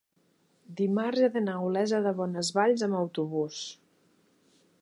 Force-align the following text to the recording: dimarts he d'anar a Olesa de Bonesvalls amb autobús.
dimarts 0.79 1.21
he 1.25 1.29
d'anar 1.35 1.59
a 1.59 1.67
Olesa 1.67 2.01
de 2.07 2.15
Bonesvalls 2.21 2.89
amb 2.89 3.01
autobús. 3.05 3.61